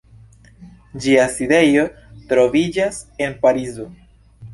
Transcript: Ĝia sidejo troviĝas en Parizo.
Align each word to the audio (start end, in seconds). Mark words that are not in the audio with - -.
Ĝia 1.03 1.25
sidejo 1.33 1.83
troviĝas 2.31 2.99
en 3.27 3.37
Parizo. 3.45 3.87